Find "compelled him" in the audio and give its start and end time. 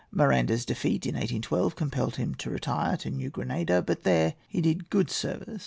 1.75-2.33